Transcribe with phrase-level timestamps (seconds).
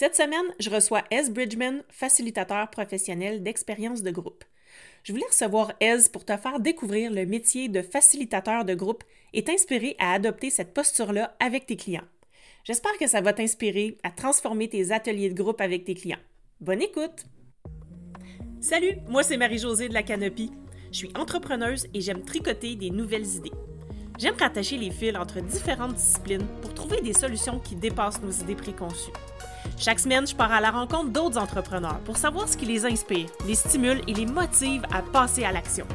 [0.00, 4.44] Cette semaine, je reçois Ez Bridgman, facilitateur professionnel d'expérience de groupe.
[5.02, 9.44] Je voulais recevoir Ez pour te faire découvrir le métier de facilitateur de groupe et
[9.44, 12.08] t'inspirer à adopter cette posture-là avec tes clients.
[12.64, 16.16] J'espère que ça va t'inspirer à transformer tes ateliers de groupe avec tes clients.
[16.62, 17.26] Bonne écoute!
[18.62, 20.50] Salut, moi c'est Marie-Josée de la Canopie.
[20.92, 23.52] Je suis entrepreneuse et j'aime tricoter des nouvelles idées.
[24.18, 28.56] J'aime rattacher les fils entre différentes disciplines pour trouver des solutions qui dépassent nos idées
[28.56, 29.12] préconçues.
[29.82, 33.30] Chaque semaine, je pars à la rencontre d'autres entrepreneurs pour savoir ce qui les inspire,
[33.46, 35.86] les stimule et les motive à passer à l'action.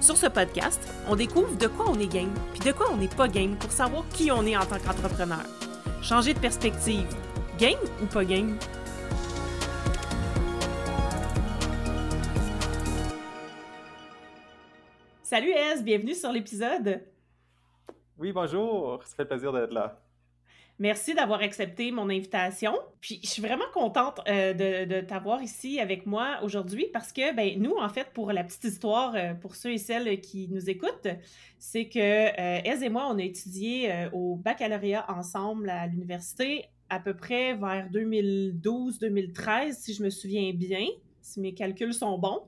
[0.00, 3.08] Sur ce podcast, on découvre de quoi on est game, puis de quoi on n'est
[3.08, 5.42] pas game pour savoir qui on est en tant qu'entrepreneur.
[6.02, 7.08] Changer de perspective.
[7.58, 8.56] Game ou pas game?
[15.24, 17.02] Salut Ez, bienvenue sur l'épisode.
[18.18, 20.00] Oui, bonjour, ça fait plaisir d'être là.
[20.78, 22.74] Merci d'avoir accepté mon invitation.
[23.00, 24.52] Puis je suis vraiment contente euh,
[24.84, 28.64] de, t'avoir ici avec moi aujourd'hui parce que ben, nous, en fait, pour la petite
[28.64, 31.08] histoire, euh, pour ceux et celles qui nous écoutent,
[31.58, 37.14] c'est que euh, et moi, on a étudié au baccalauréat ensemble à l'université à peu
[37.14, 40.86] près vers 2012-2013, si je me souviens bien,
[41.22, 42.42] si mes calculs sont bons.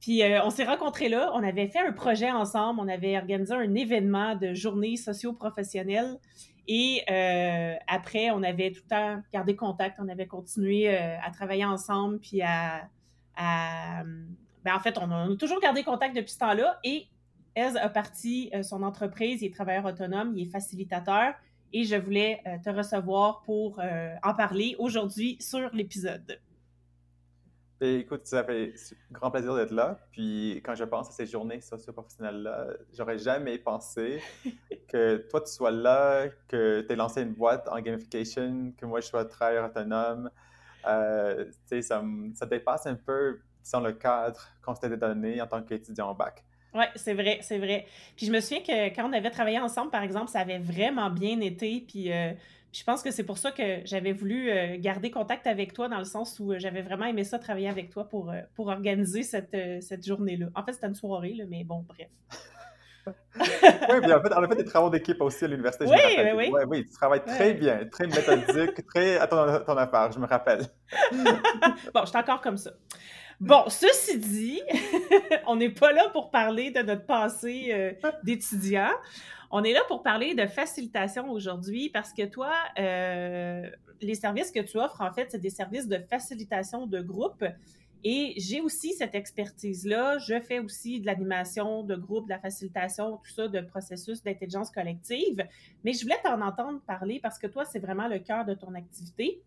[0.00, 3.74] Puis on s'est rencontrés là, on avait fait un projet ensemble, on avait organisé un
[3.74, 6.16] événement de journée socio-professionnelle
[6.68, 11.30] et euh, après, on avait tout le temps gardé contact, on avait continué euh, à
[11.30, 12.88] travailler ensemble, puis à...
[13.36, 16.78] ben en fait, on a, toujours gardé contact depuis ce temps-là.
[16.82, 17.06] Et
[17.54, 21.34] Ez a parti euh, son entreprise, il est travailleur autonome, il est facilitateur.
[21.72, 23.80] Et je voulais te recevoir pour
[24.22, 26.40] en parler aujourd'hui sur l'épisode.
[27.78, 28.72] Ben, écoute, ça fait
[29.12, 29.98] grand plaisir d'être là.
[30.10, 34.22] Puis quand je pense à ces journées socio-professionnelles-là, j'aurais jamais pensé
[34.88, 39.00] que toi, tu sois là, que tu aies lancé une boîte en gamification, que moi,
[39.00, 40.30] je sois travailleur autonome.
[40.86, 42.02] Euh, ça,
[42.34, 46.44] ça, dépasse un peu, disons, le cadre qu'on s'était donné en tant qu'étudiant au bac.
[46.72, 47.86] Oui, c'est vrai, c'est vrai.
[48.16, 51.10] Puis je me souviens que quand on avait travaillé ensemble, par exemple, ça avait vraiment
[51.10, 51.84] bien été.
[51.86, 52.32] Puis euh,
[52.72, 55.98] je pense que c'est pour ça que j'avais voulu euh, garder contact avec toi, dans
[55.98, 59.22] le sens où euh, j'avais vraiment aimé ça, travailler avec toi pour, euh, pour organiser
[59.22, 60.46] cette, cette journée-là.
[60.54, 62.08] En fait, c'était une soirée, là, mais bon, bref.
[63.38, 65.86] oui, bien, en fait, on a fait des travaux d'équipe aussi à l'université.
[65.86, 66.48] Oui, oui, oui.
[66.50, 70.26] Ouais, oui, tu travailles très bien, très méthodique, très à ton, ton, affaire, je me
[70.26, 70.66] rappelle.
[71.94, 72.72] bon, je suis encore comme ça.
[73.40, 74.62] Bon, ceci dit,
[75.46, 78.90] on n'est pas là pour parler de notre passé d'étudiant.
[79.50, 83.70] On est là pour parler de facilitation aujourd'hui parce que toi, euh,
[84.00, 87.44] les services que tu offres, en fait, c'est des services de facilitation de groupe.
[88.04, 90.18] Et j'ai aussi cette expertise-là.
[90.18, 94.70] Je fais aussi de l'animation de groupe, de la facilitation, tout ça, de processus d'intelligence
[94.70, 95.46] collective.
[95.84, 98.74] Mais je voulais t'en entendre parler parce que toi, c'est vraiment le cœur de ton
[98.74, 99.42] activité.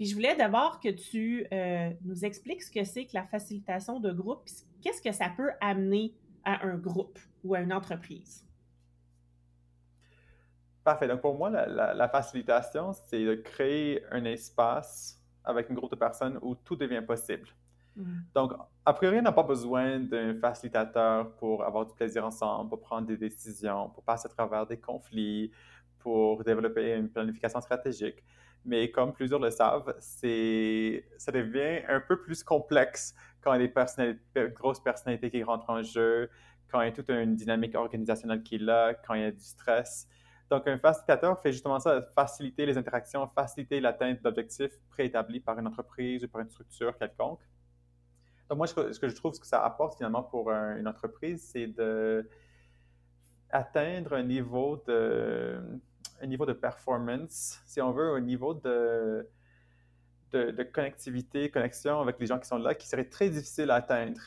[0.00, 4.00] Puis je voulais d'abord que tu euh, nous expliques ce que c'est que la facilitation
[4.00, 4.48] de groupe,
[4.80, 8.46] qu'est-ce que ça peut amener à un groupe ou à une entreprise.
[10.82, 11.06] Parfait.
[11.06, 16.38] Donc, pour moi, la, facilitation, c'est de créer un espace avec un groupe de personnes
[16.40, 17.48] où tout devient possible.
[17.94, 18.20] Mm.
[18.34, 18.54] Donc,
[18.86, 23.06] a priori, on n'a pas besoin d'un facilitateur pour avoir du plaisir ensemble, pour prendre
[23.06, 25.52] des décisions, pour passer à travers des conflits,
[25.98, 28.24] pour développer une planification stratégique.
[28.64, 34.12] Mais comme plusieurs le savent, ça devient un peu plus complexe quand il y a
[34.34, 36.28] des grosses personnalités qui rentrent en jeu,
[36.70, 39.30] quand il y a toute une dynamique organisationnelle qui est là, quand il y a
[39.30, 40.06] du stress.
[40.50, 45.66] Donc, un facilitateur fait justement ça, faciliter les interactions, faciliter l'atteinte d'objectifs préétablis par une
[45.66, 47.40] entreprise ou par une structure quelconque.
[48.48, 52.28] Donc, moi, ce que, je trouve que ça apporte finalement pour une entreprise, c'est de
[53.50, 55.60] atteindre un niveau de,
[56.20, 59.28] un niveau de performance, si on veut, un niveau de,
[60.32, 63.76] de, de connectivité, connexion avec les gens qui sont là, qui serait très difficile à
[63.76, 64.20] atteindre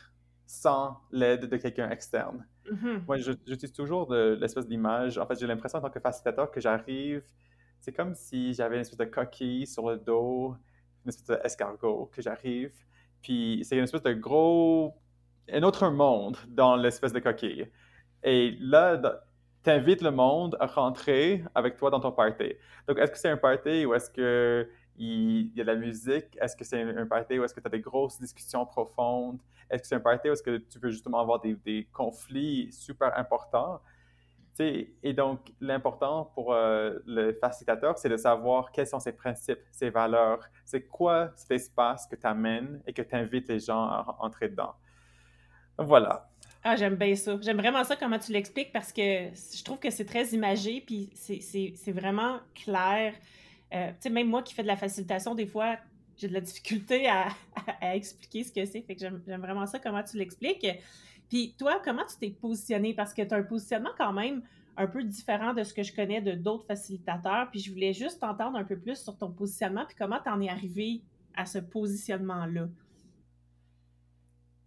[0.46, 2.46] sans l'aide de quelqu'un externe.
[2.66, 3.06] Mm-hmm.
[3.08, 5.18] Moi, j'utilise toujours l'espèce d'image.
[5.18, 7.24] En fait, j'ai l'impression en tant que facilitateur que j'arrive,
[7.80, 10.56] c'est comme si j'avais une espèce de coquille sur le dos,
[11.04, 12.74] une espèce d'escargot que j'arrive.
[13.22, 14.96] Puis c'est une espèce de gros,
[15.52, 17.68] un autre monde dans l'espèce de coquille.
[18.24, 19.26] Et là,
[19.64, 22.54] tu invites le monde à rentrer avec toi dans ton party.
[22.88, 24.68] Donc, est-ce que c'est un party ou est-ce que
[24.98, 26.38] il, y a de la musique?
[26.40, 29.40] Est-ce que c'est un party où est-ce que tu as des grosses discussions profondes?
[29.70, 33.18] Est-ce que c'est un party où est-ce que tu veux justement avoir des, conflits super
[33.18, 33.82] importants?
[34.60, 39.90] et donc, l'important pour euh, le facilitateur, c'est de savoir quels sont ses principes, ses
[39.90, 40.48] valeurs.
[40.64, 44.50] C'est quoi cet espace que tu amènes et que tu invites les gens à entrer
[44.50, 44.76] dedans.
[45.80, 46.30] Voilà.
[46.66, 47.38] Ah, j'aime bien ça.
[47.42, 51.10] J'aime vraiment ça comment tu l'expliques parce que je trouve que c'est très imagé, puis
[51.14, 53.14] c'est vraiment clair.
[53.74, 55.78] Euh, tu sais, même moi qui fais de la facilitation, des fois,
[56.16, 57.28] j'ai de la difficulté à,
[57.94, 58.82] expliquer ce que c'est.
[58.82, 60.66] Fait que j'aime vraiment ça, comment tu l'expliques.
[61.28, 62.94] Puis toi, comment tu t'es positionné?
[62.94, 64.42] Parce que tu as un positionnement quand même
[64.78, 67.50] un peu différent de ce que je connais de d'autres facilitateurs.
[67.52, 70.40] Puis je voulais juste t'entendre un peu plus sur ton positionnement, puis comment tu en
[70.40, 71.02] es arrivé
[71.36, 72.70] à ce positionnement-là?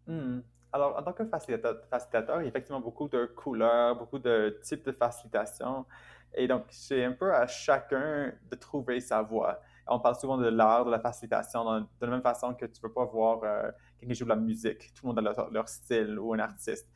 [0.06, 0.40] Hmm.
[0.76, 4.84] Alors, en tant que facilitateur, il y a effectivement beaucoup de couleurs, beaucoup de types
[4.84, 5.86] de facilitation.
[6.34, 9.58] Et donc, c'est un peu à chacun de trouver sa voie.
[9.86, 12.82] On parle souvent de l'art, de la facilitation, de la même façon que tu ne
[12.82, 14.92] peux pas voir euh, quelqu'un qui joue de la musique.
[14.92, 16.86] Tout le monde a leur, style ou un artiste.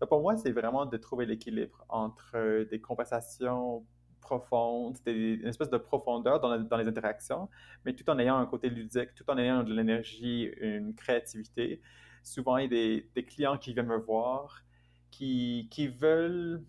[0.00, 3.84] Donc, pour moi, c'est vraiment de trouver l'équilibre entre des conversations
[4.20, 7.48] profondes, une espèce de profondeur dans, les interactions,
[7.84, 11.82] mais tout en ayant un côté ludique, tout en ayant de l'énergie, une créativité.
[12.24, 14.64] Souvent, il y a des, des clients qui viennent me voir
[15.10, 16.64] qui, qui veulent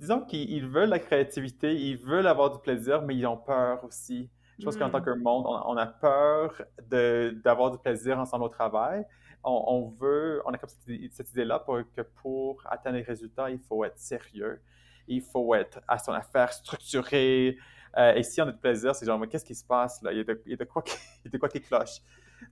[0.00, 4.30] disons qu'ils veulent la créativité, ils veulent avoir du plaisir, mais ils ont peur aussi.
[4.58, 5.04] Je pense qu'en tant hmm.
[5.04, 9.04] que monde, on, a peur d'avoir du plaisir ensemble au travail.
[9.42, 13.84] On, veut, on a comme cette, idée-là pour, que pour atteindre les résultats, il faut
[13.84, 14.60] être sérieux,
[15.08, 17.56] il faut être à son affaire structuré.
[17.96, 20.12] Euh, et si on a du plaisir, c'est genre, mais qu'est-ce qui se passe là?
[20.12, 20.96] Il y a de, quoi, qui,
[21.28, 22.00] de quoi qui cloche.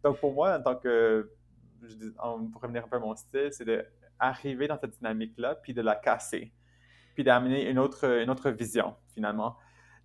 [0.03, 1.31] Donc pour moi, en tant que,
[2.53, 5.95] pour revenir un peu à mon style, c'est d'arriver dans cette dynamique-là, puis de la
[5.95, 6.53] casser
[7.19, 9.57] puis d'amener une autre, une autre vision, finalement.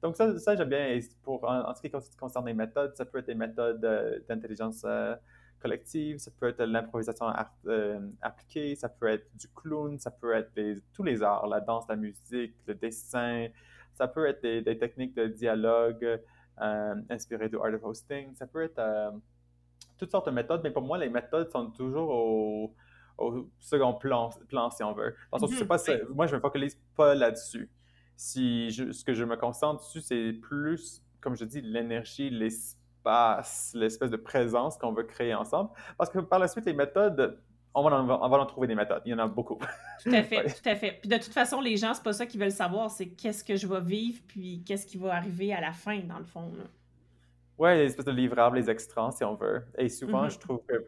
[0.02, 1.00] Donc, ça, j'aime bien.
[1.22, 5.16] Pour, en, ce qui concerne les méthodes, ça peut être des méthodes euh, d'intelligence euh,
[5.60, 7.32] collective, ça peut être l'improvisation
[7.68, 10.60] euh, appliquée, ça peut être du clown, ça peut être
[10.92, 13.46] tous les arts, la danse, la musique, le dessin,
[13.94, 16.20] ça peut être des, des techniques de dialogue
[16.58, 18.82] inspirées du art of hosting, ça peut être
[20.04, 22.76] toutes sortes de méthodes, mais pour moi, les méthodes sont toujours au,
[23.18, 25.16] au second plan, plan si on veut.
[25.32, 25.78] Parce que pas,
[26.14, 27.70] moi, je ne me focalise pas là-dessus.
[28.16, 34.10] Si ce que je me concentre dessus, c'est plus, comme je dis, l'énergie, l'espace, l'espèce
[34.10, 35.72] de présence qu'on veut créer ensemble.
[35.98, 37.40] Parce que par la suite, les méthodes,
[37.74, 39.02] on va, en, on va en trouver des méthodes.
[39.06, 39.60] Il y en a beaucoup.
[40.04, 41.00] Tout à fait, tout à fait.
[41.02, 43.56] Puis de toute façon, les gens, c'est pas ça qu'ils veulent savoir, c'est qu'est-ce que
[43.56, 46.52] je vais vivre, puis qu'est-ce qui va arriver à la fin, dans le fond.
[47.64, 49.66] Oui, les espèces de livrables, les extrants, si on veut.
[49.78, 50.34] Et souvent, mm-hmm.
[50.34, 50.86] je trouve que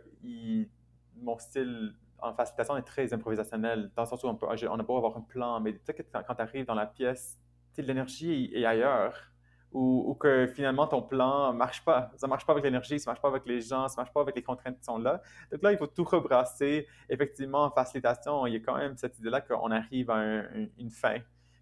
[1.21, 4.83] mon style en facilitation est très improvisationnel, dans le sens où on, peut, on a
[4.83, 7.39] beau avoir un plan, mais tu sais que quand tu arrives dans la pièce,
[7.77, 9.31] l'énergie est ailleurs.
[9.71, 12.11] Ou, que finalement ton plan ne marche pas.
[12.17, 14.13] Ça marche pas avec l'énergie, ça ne marche pas avec les gens, ça ne marche
[14.13, 15.21] pas avec les contraintes qui sont là.
[15.51, 16.87] Donc là, il faut tout rebrasser.
[17.09, 20.43] Effectivement, en facilitation, il y a quand même cette idée-là qu'on arrive à
[20.77, 21.19] une fin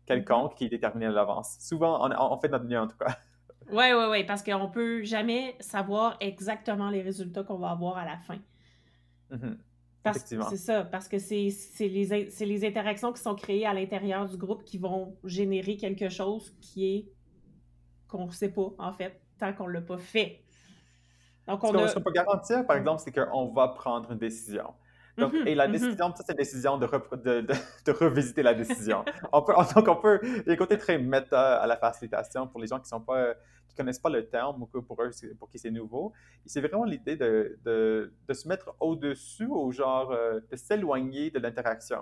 [0.08, 1.58] quelconque qui est déterminée à l'avance.
[1.60, 3.16] Souvent, on, fait notre mieux en tout cas.
[3.72, 7.98] Oui, oui, oui, parce qu'on ne peut jamais savoir exactement les résultats qu'on va avoir
[7.98, 8.38] à la fin.
[9.32, 9.58] Mm-hmm.
[10.12, 11.48] C'est ça, parce que c'est
[11.80, 16.54] les, les interactions qui sont créées à l'intérieur du groupe qui vont générer quelque chose
[16.60, 17.06] qui est
[18.10, 20.44] qu'on ne sait pas, en fait, tant qu'on ne l'a pas fait.
[21.48, 24.74] Donc, on Ce qu'on peut garantir, par exemple, c'est qu'on va prendre une décision.
[25.18, 25.74] Donc, mhm, et la mhm.
[25.74, 26.88] décision, ça, c'est une décision de,
[27.18, 27.42] de,
[27.86, 29.06] de, revisiter la décision.
[29.32, 32.48] on peut, donc, on peut, il y a un côté très méta à la facilitation
[32.48, 33.34] pour les gens qui sont pas,
[33.68, 36.14] qui connaissent pas le terme ou que pour eux, pour qui c'est nouveau.
[36.46, 42.02] C'est vraiment l'idée de, de, se mettre au-dessus, au genre, euh, de s'éloigner de l'interaction.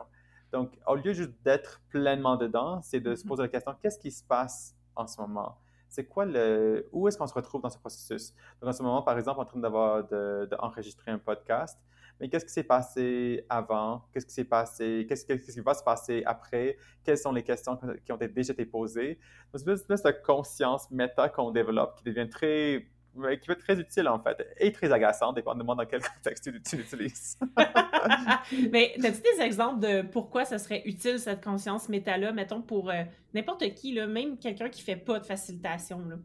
[0.52, 3.28] Donc, au lieu juste d'être pleinement dedans, c'est de se mhm.
[3.30, 5.58] poser la question, qu'est-ce qui se passe en ce moment?
[5.92, 6.88] c'est quoi le.
[6.94, 8.34] Où est-ce qu'on se retrouve dans ce processus?
[8.62, 11.77] Donc, en ce moment, par exemple, en train d'avoir d'enregistrer un podcast,
[12.22, 14.06] mais qu'est-ce qui s'est passé avant?
[14.13, 15.08] Qu'est-ce qui s'est passé?
[15.10, 16.78] Qu'est-ce, qui va se passer après?
[17.04, 19.18] Quelles sont les questions qui ont déjà été posées?
[19.51, 23.60] Donc, c'est une espèce de conscience méta qu'on développe qui devient très qui peut être
[23.60, 27.38] très utile en fait et très agaçant, dépendamment dans quel contexte tu, l'utilises.
[28.72, 33.04] Mais as-tu des exemples de pourquoi ça serait utile cette conscience méta-là, mettons pour euh,
[33.34, 36.06] n'importe qui, là, même quelqu'un qui fait pas de facilitation?
[36.08, 36.16] Là?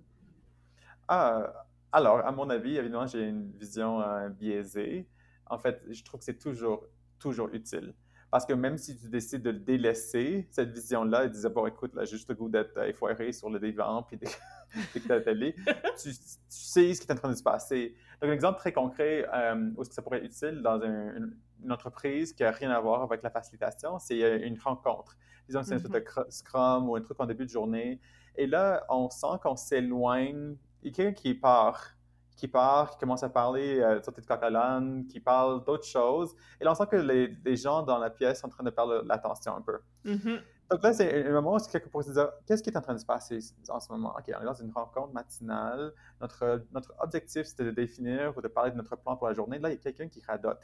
[1.09, 5.09] Ah, alors, à mon avis, évidemment, j'ai une vision euh, biaisée
[5.49, 6.85] en fait, je trouve que c'est toujours,
[7.19, 7.95] toujours utile.
[8.31, 11.95] Parce que même si tu décides de délaisser cette vision-là et de dire, bon, écoute,
[11.95, 15.55] là, juste le goût d'être effoiré sur le divan puis d'écouter la télé,
[16.03, 16.11] tu,
[16.49, 17.95] sais ce qui est en train de se passer.
[18.21, 21.37] Donc, un exemple très concret euh, où ça pourrait être utile dans une,
[21.71, 25.17] entreprise qui n'a rien à voir avec la facilitation, c'est euh, une rencontre.
[25.49, 26.31] Disons que c'est un truc de mm-hmm.
[26.31, 28.01] Scrum ou un truc en début de journée.
[28.37, 30.57] Et là, on sent qu'on s'éloigne.
[30.83, 31.96] Il y a quelqu'un qui part
[32.37, 36.37] qui part, qui commence à parler euh, de catalan, qui parle d'autres choses.
[36.61, 39.03] Et là, on sent que les, gens dans la pièce sont en train de perdre
[39.07, 39.79] l'attention un peu.
[40.05, 40.41] Mm-hmm.
[40.71, 42.95] Donc là, c'est un moment où quelqu'un pourrait se dire qu'est-ce qui est en train
[42.95, 43.39] de se passer
[43.69, 44.15] en ce moment?
[44.19, 45.93] OK, on est dans une rencontre matinale.
[46.21, 49.59] Notre, notre objectif, c'était de définir ou de parler de notre plan pour la journée.
[49.59, 50.61] Là, il y a quelqu'un qui radote.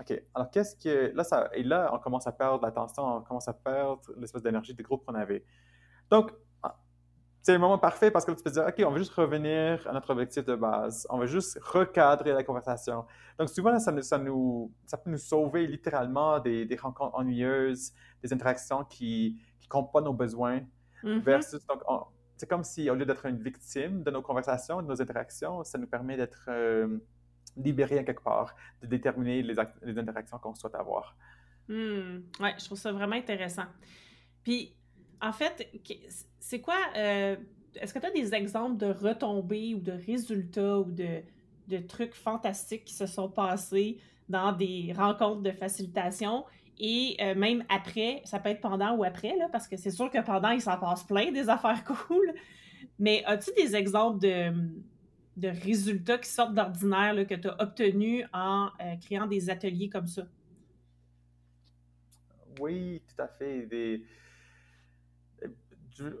[0.00, 1.14] OK, alors qu'est-ce que.
[1.14, 4.74] Là, ça, et là, on commence à perdre l'attention, on commence à perdre l'espèce d'énergie
[4.74, 5.44] de groupe qu'on avait.
[6.08, 6.32] Donc,
[7.42, 9.92] c'est un moment parfait parce que tu peux dire, OK, on va juste revenir à
[9.92, 11.06] notre objectif de base.
[11.10, 13.04] On va juste recadrer la conversation.
[13.36, 18.32] Donc, souvent, ça, ça, nous, ça peut nous sauver littéralement des, des rencontres ennuyeuses, des
[18.32, 20.60] interactions qui ne comptent pas nos besoins.
[21.02, 21.20] Mm-hmm.
[21.22, 21.82] Versus, donc,
[22.36, 25.78] c'est comme si, au lieu d'être une victime de nos conversations, de nos interactions, ça
[25.78, 26.96] nous permet d'être euh,
[27.56, 31.16] libérés à quelque part, de déterminer les, les interactions qu'on souhaite avoir.
[31.68, 32.20] Hmm.
[32.38, 33.66] Oui, je trouve ça vraiment intéressant.
[34.44, 34.76] Puis,
[35.22, 35.70] en fait,
[36.40, 36.76] c'est quoi.
[36.96, 37.36] Euh,
[37.76, 41.22] est-ce que tu as des exemples de retombées ou de résultats ou de,
[41.88, 43.98] trucs fantastiques qui se sont passés
[44.28, 46.44] dans des rencontres de facilitation?
[46.78, 50.20] Et euh, même après, ça peut être pendant ou après, parce que c'est sûr que
[50.22, 52.34] pendant, il s'en passe plein des affaires cool.
[52.98, 58.96] Mais as-tu des exemples de, résultats qui sortent d'ordinaire que tu as obtenus en euh,
[59.00, 60.24] créant des ateliers comme ça?
[62.60, 63.66] Oui, tout à fait.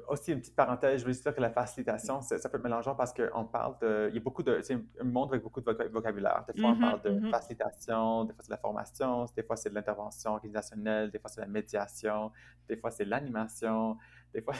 [0.08, 2.94] Aussi une petite parenthèse, je veux juste dire que la facilitation, ça peut être mélangeant
[2.94, 4.08] parce qu'on parle de.
[4.10, 4.60] Il y a beaucoup de.
[4.62, 6.44] C'est un monde avec beaucoup de vocabulaire.
[6.52, 7.30] Des fois, on mm-hmm, parle de mm-hmm.
[7.30, 11.30] facilitation, des fois, c'est de la formation, des fois, c'est de l'intervention organisationnelle, des fois,
[11.30, 12.32] c'est de la médiation,
[12.68, 13.96] des fois, c'est l'animation,
[14.34, 14.54] des fois.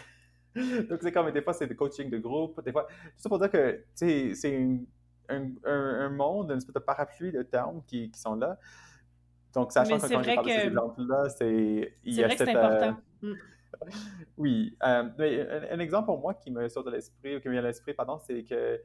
[0.54, 1.31] Donc, c'est comme.
[1.31, 2.87] Des fois, c'est du coaching de groupe, des fois.
[2.87, 4.81] Tout ça pour dire que, tu sais, c'est
[5.28, 8.59] un, un, monde, une espèce de parapluie de termes qui, qui sont là.
[9.54, 11.97] Donc, sachant que quand je parle de ces exemples-là, c'est.
[12.04, 12.97] C'est vrai que c'est important.
[13.23, 13.33] Mm.
[14.37, 14.77] Oui.
[14.83, 17.67] Euh, un, exemple pour moi qui me sort de l'esprit, ou qui me vient à
[17.67, 18.81] l'esprit, pardon, c'est que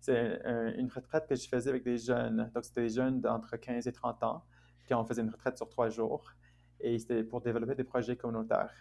[0.00, 0.40] c'est
[0.78, 2.50] une retraite que je faisais avec des jeunes.
[2.54, 4.44] Donc, c'était des jeunes d'entre 15 et 30 ans,
[4.86, 6.32] qui on faisait une retraite sur trois jours.
[6.80, 8.72] Et c'était pour développer des projets communautaires.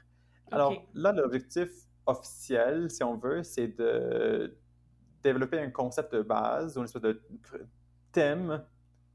[0.51, 1.69] Alors, là, l'objectif
[2.05, 4.57] officiel, si on veut, c'est de
[5.23, 7.21] développer un concept de base, ou une espèce de
[8.11, 8.63] thème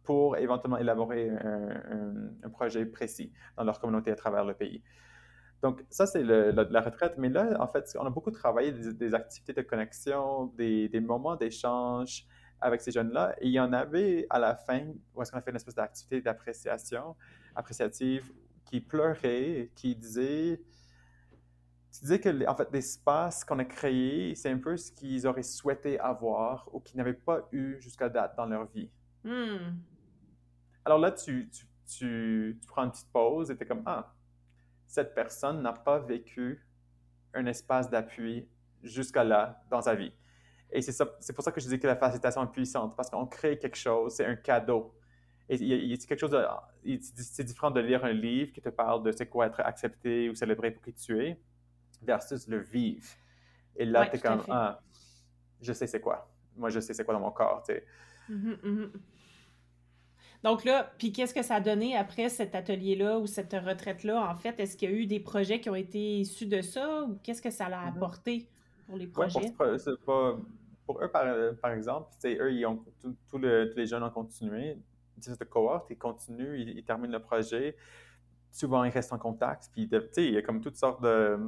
[0.05, 4.83] pour éventuellement élaborer un, projet précis dans leur communauté à travers le pays.
[5.65, 7.15] Donc, ça, c'est la, retraite.
[7.17, 12.27] Mais là, en fait, on a beaucoup travaillé des, activités de connexion, des, moments d'échange
[12.61, 13.35] avec ces jeunes-là.
[13.41, 15.77] Et il y en avait à la fin, où est-ce qu'on a fait une espèce
[15.77, 17.17] d'activité d'appréciation,
[17.57, 18.31] appréciative,
[18.67, 20.61] qui pleurait, qui disait,
[21.91, 25.43] qui disait que, en fait, l'espace qu'on a créé, c'est un peu ce qu'ils auraient
[25.43, 28.91] souhaité avoir ou qu'ils n'avaient pas eu jusqu'à date dans leur vie.
[29.25, 29.79] Hmm.
[30.85, 34.15] Alors là, tu, tu, tu, tu, prends une petite pause et tu es comme, ah,
[34.95, 36.65] cette personne n'a pas vécu
[37.35, 38.49] un espace d'appui
[38.81, 40.13] jusqu'à là dans sa vie.
[40.71, 43.59] Et c'est pour ça que je dis que la facilitation est puissante, parce qu'on crée
[43.59, 44.95] quelque chose, c'est un cadeau.
[45.49, 46.37] Et c'est quelque chose
[47.11, 50.35] c'est différent de lire un livre qui te parle de c'est quoi être accepté ou
[50.35, 51.41] célébré pour qui tu es,
[52.03, 53.09] versus le vivre.
[53.77, 54.81] Et là, tu es comme, ah,
[55.61, 56.31] je sais c'est quoi.
[56.57, 57.85] Moi, je sais c'est quoi dans mon corps, tu sais.
[58.31, 58.91] Mm-hmm, mm-hmm.
[60.45, 64.31] Donc là, puis qu'est-ce que ça a donné après cet atelier-là ou cette retraite-là?
[64.31, 67.05] En fait, est-ce qu'il y a eu des projets qui ont été issus de ça
[67.05, 67.97] ou qu'est-ce que ça a mm-hmm.
[67.97, 68.49] apporté
[68.87, 69.55] pour les projets?
[70.05, 72.85] pour, eux, par, exemple, eux, ils ont,
[73.31, 74.77] tous les jeunes ont continué.
[75.19, 77.75] Cette cohorte, ils continuent, ils, terminent le projet.
[78.51, 79.71] Souvent, ils restent en contact.
[79.73, 81.39] Puis, il y a comme toutes sortes de.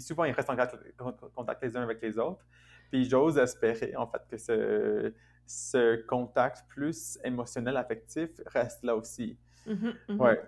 [0.00, 2.44] Souvent, ils restent en contact les uns avec les autres.
[2.90, 5.14] Puis, j'ose espérer, en fait, que ce
[5.48, 9.38] ce contact plus émotionnel, affectif reste là aussi.
[9.66, 10.16] Mm-hmm.
[10.16, 10.40] Ouais.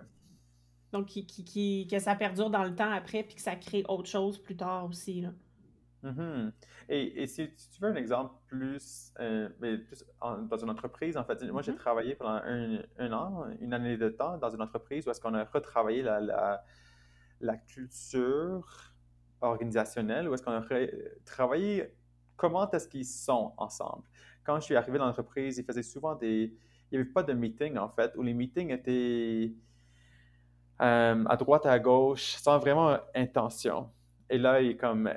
[0.91, 4.37] Donc, qui, que ça perdure dans le temps après, puis que ça crée autre chose
[4.37, 5.21] plus tard aussi.
[5.21, 5.29] Là.
[6.03, 6.51] Mm-hmm.
[6.89, 11.43] et, et, si, tu veux un exemple plus, euh, plus dans une entreprise, en fait,
[11.51, 15.21] moi j'ai travaillé pendant un, an, une année de temps dans une entreprise où est-ce
[15.21, 16.63] qu'on a retravaillé la, la,
[17.39, 18.93] la culture
[19.41, 20.65] organisationnelle, où est-ce qu'on a
[21.23, 21.95] travaillé
[22.35, 24.03] comment est-ce qu'ils sont ensemble
[24.43, 26.53] quand je suis arrivé dans l'entreprise, ils faisaient souvent des.
[26.91, 29.53] Il n'y avait pas de meeting, en fait, où les meetings étaient
[30.81, 33.89] euh, à droite et à gauche, sans vraiment intention.
[34.29, 35.09] Et là, il est comme.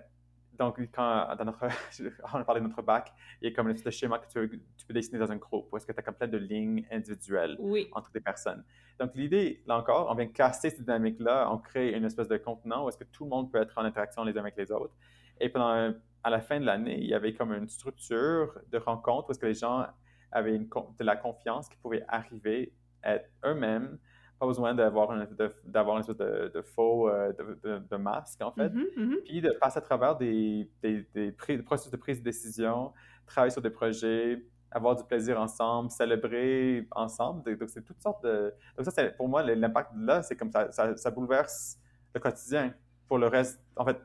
[0.53, 1.67] Donc, quand dans notre,
[2.33, 4.95] on a parlé de notre bac, il y a comme un schéma que tu, peux
[4.95, 7.59] dessiner dans un groupe, où est-ce que tu as comme plein de lignes individuelles
[7.91, 8.63] entre des personnes.
[9.01, 12.85] Donc, l'idée, là encore, on vient casser cette dynamique-là, on crée une espèce de contenant
[12.85, 14.95] où est-ce que tout le monde peut être en interaction les uns avec les autres.
[15.41, 15.93] Et pendant
[16.25, 19.47] à la fin de l'année, il y avait comme une structure de rencontre est-ce que
[19.47, 19.87] les gens
[20.33, 23.99] avaient de la confiance qu'ils pouvaient arriver à être eux-mêmes,
[24.41, 25.29] pas besoin d'avoir une,
[25.65, 29.23] d'avoir une espèce de, faux euh, de, masque, en fait, mm-hmm, mm-hmm.
[29.25, 32.93] puis de passer à travers des, des, processus de prise de décision,
[33.27, 37.45] travailler sur des projets, avoir du plaisir ensemble, célébrer ensemble.
[37.45, 38.53] Donc, c'est toutes sortes de...
[38.77, 41.79] Donc, ça, c'est, pour moi, l'impact là, c'est comme ça, ça, ça bouleverse
[42.13, 42.75] le quotidien
[43.07, 43.63] pour le reste.
[43.77, 44.01] En fait,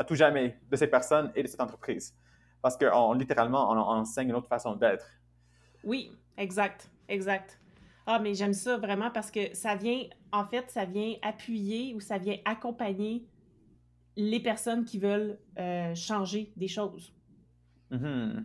[0.00, 2.16] à tout jamais de ces personnes et de cette entreprise.
[2.62, 5.06] Parce qu'on littéralement, on, enseigne une autre façon d'être.
[5.84, 7.60] Oui, exact, exact.
[8.06, 10.02] Ah, mais j'aime ça vraiment parce que ça vient,
[10.32, 13.26] en fait, ça vient appuyer ou ça vient accompagner
[14.16, 15.38] les personnes qui veulent
[15.94, 17.12] changer des choses.
[17.90, 18.44] Mm-hmm.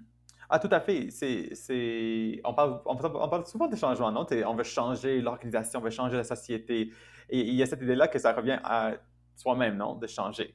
[0.50, 1.10] Ah, tout à fait.
[1.10, 4.26] C'est, On, parle, on, parle souvent de changement, non?
[4.46, 6.92] On veut changer l'organisation, on veut changer la société.
[7.30, 8.92] Et il y a cette idée-là que ça revient à
[9.38, 9.96] soi-même, non?
[9.96, 10.54] De changer,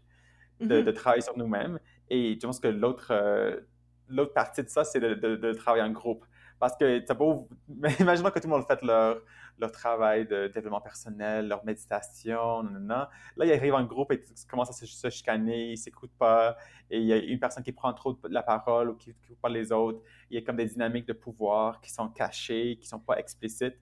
[0.60, 0.92] de, mm-hmm.
[0.94, 1.78] travailler sur nous-mêmes.
[2.08, 3.60] Et je pense que l'autre, euh,
[4.08, 6.24] l'autre partie de ça, c'est de, de, travailler en groupe.
[6.58, 7.48] Parce que ça beau,
[8.00, 9.22] imaginons que tout le monde fait leur,
[9.58, 14.70] leur travail de développement personnel, leur méditation, non, Là, ils arrivent en groupe et commencent
[14.70, 16.56] à se, chicaner, ils ne s'écoutent pas,
[16.90, 19.48] et il y a une personne qui prend trop la parole ou qui ne pas
[19.48, 20.02] les autres.
[20.30, 23.18] Il y a comme des dynamiques de pouvoir qui sont cachées, qui ne sont pas
[23.18, 23.76] explicites.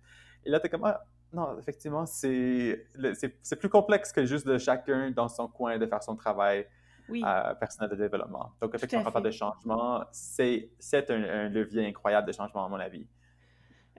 [0.45, 1.01] Et là, tu es comme, ah,
[1.33, 2.87] non, effectivement, c'est
[3.59, 6.67] plus complexe que juste de chacun dans son coin de faire son travail
[7.11, 8.53] euh, personnel de développement.
[8.61, 10.71] Donc, effectivement, quand on parle de changement, c'est
[11.11, 13.07] un, un, levier incroyable de changement, à mon avis.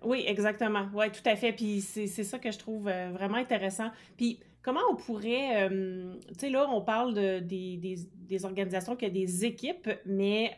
[0.02, 0.88] Oui, exactement.
[0.94, 1.54] Oui, tout à fait.
[1.54, 3.92] Puis c'est ça que je trouve euh, vraiment intéressant.
[4.18, 8.96] Puis comment on pourrait, euh, tu sais, là, on parle de, des, des, des, organisations
[8.96, 10.56] qui ont des équipes, mais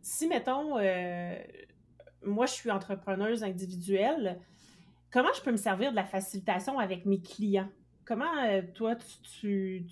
[0.00, 0.78] si, mettons,
[2.22, 4.40] moi, je suis entrepreneuse individuelle,
[5.10, 7.68] comment je peux me servir de la facilitation avec mes clients?
[8.04, 8.96] Comment, euh, toi,
[9.40, 9.84] tu,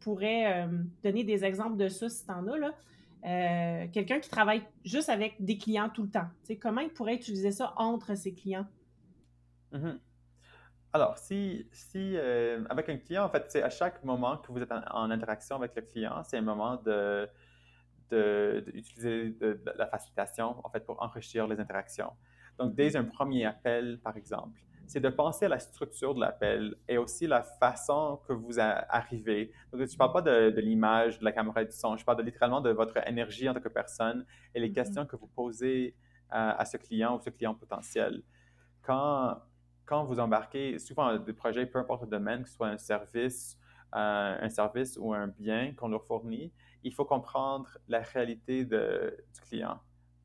[0.00, 0.66] pourrais euh,
[1.02, 2.74] donner des exemples de ça si tu en as, là?
[3.24, 6.26] Euh, quelqu'un qui travaille juste avec des clients tout le temps.
[6.60, 8.66] comment il pourrait utiliser ça entre ses clients?
[9.72, 9.98] Mm-hmm.
[10.92, 11.64] Alors, si,
[12.68, 15.74] avec un client, en fait, c'est à chaque moment que vous êtes en, interaction avec
[15.74, 17.30] le client, c'est un moment de,
[18.10, 19.34] d'utiliser
[19.76, 22.12] la facilitation, en fait, pour enrichir les interactions.
[22.62, 26.76] Donc, dès un premier appel, par exemple, c'est de penser à la structure de l'appel
[26.86, 29.52] et aussi la façon que vous arrivez.
[29.72, 32.22] Donc, je ne parle pas de, l'image, de la caméra et du son, je parle
[32.22, 34.74] littéralement de votre énergie en tant que personne et les mm-hmm.
[34.74, 35.96] questions que vous posez
[36.30, 38.22] à, ce client ou ce client potentiel.
[38.80, 39.38] Quand,
[39.84, 43.58] quand vous embarquez, souvent des projets, peu importe le domaine, que ce soit un service,
[43.94, 46.52] euh, un service ou un bien qu'on leur fournit,
[46.84, 49.80] il faut comprendre la réalité de, du client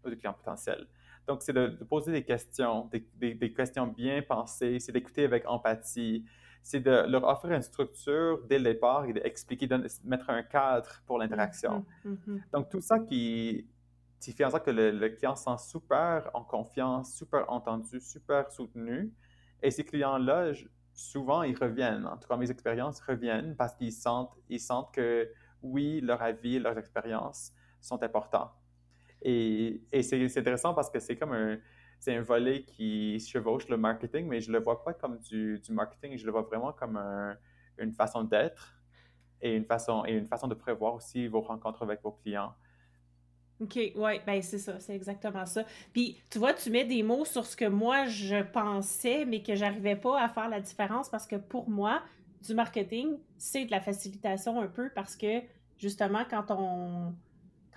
[0.05, 0.87] ou du client potentiel.
[1.27, 6.23] Donc, c'est de, poser des questions, des, questions bien pensées, c'est d'écouter avec empathie,
[6.63, 10.89] c'est de leur offrir une structure dès le départ et d'expliquer, de mettre un cadre
[11.05, 11.85] pour l'interaction.
[12.05, 12.17] Mm-hmm.
[12.27, 12.41] Mm-hmm.
[12.53, 13.67] Donc, tout ça qui,
[14.21, 19.13] fait en sorte que le, client se sent super en confiance, super entendu, super soutenu.
[19.61, 20.53] Et ces clients-là,
[20.93, 22.05] souvent, ils reviennent.
[22.07, 25.29] En tout cas, mes expériences reviennent parce qu'ils sentent, ils sentent que,
[25.61, 28.51] oui, leur avis, leurs expériences sont importants.
[29.29, 31.57] Et, c'est intéressant parce que c'est comme un,
[32.07, 35.73] un volet qui chevauche le marketing, mais je ne le vois pas comme du, du,
[35.73, 36.97] marketing, je le vois vraiment comme
[37.77, 38.81] une façon d'être
[39.41, 42.53] et une façon, et une façon de prévoir aussi vos rencontres avec vos clients.
[43.59, 45.65] OK, ouais, ben c'est ça, c'est exactement ça.
[45.91, 49.55] Puis tu vois, tu mets des mots sur ce que moi je pensais, mais que
[49.55, 52.01] j'arrivais pas à faire la différence parce que pour moi,
[52.47, 55.41] du marketing, c'est de la facilitation un peu parce que
[55.79, 57.13] justement, quand on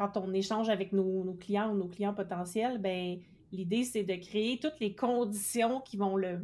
[0.01, 3.19] quand on échange avec nos, clients ou nos clients potentiels, ben
[3.53, 6.41] l'idée, c'est de créer toutes les conditions qui vont le,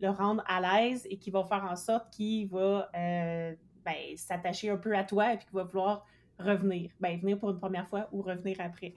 [0.00, 3.52] le rendre à l'aise et qui vont faire en sorte qu'il va euh,
[3.84, 6.06] ben, s'attacher un peu à toi et puis qu'il va vouloir
[6.38, 6.92] revenir.
[7.00, 8.94] Ben, venir pour une première fois ou revenir après.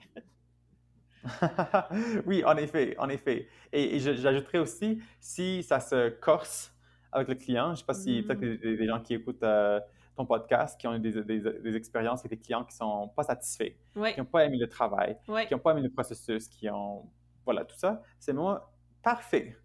[2.24, 3.48] oui, en effet, en effet.
[3.72, 6.72] Et, j'ajouterais aussi, si ça se corse
[7.10, 8.58] avec le client, je ne sais pas si peut-être mm.
[8.58, 9.80] des, des, gens qui écoutent euh,
[10.18, 13.22] ton podcast, qui ont eu des, des, expériences avec des clients qui ne sont pas
[13.22, 17.08] satisfaits, qui n'ont pas aimé le travail, qui n'ont pas aimé le processus, qui ont...
[17.44, 19.56] Voilà, tout ça, c'est moi parfait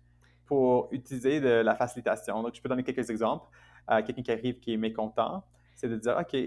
[0.45, 2.41] pour utiliser de la facilitation.
[2.41, 3.47] Donc, je peux donner quelques exemples.
[3.91, 5.43] Euh, quelqu'un qui arrive qui est mécontent,
[5.75, 6.37] c'est de dire, OK,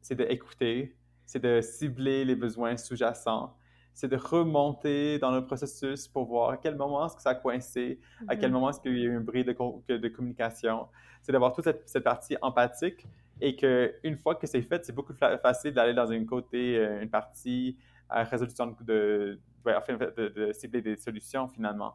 [0.00, 0.96] c'est d'écouter,
[1.26, 3.54] c'est de cibler les besoins sous-jacents,
[3.94, 7.34] c'est de remonter dans le processus pour voir à quel moment est-ce que ça a
[7.34, 8.52] coincé, à quel mm-hmm.
[8.52, 9.52] moment est-ce qu'il y a eu un bris de,
[9.96, 10.88] de communication.
[11.22, 13.06] C'est d'avoir toute cette, cette, partie empathique
[13.40, 17.02] et qu'une fois que c'est fait, c'est beaucoup plus facile d'aller dans une côté, euh,
[17.02, 17.76] une partie
[18.08, 21.94] à résolution de, de, de, cibler des solutions finalement.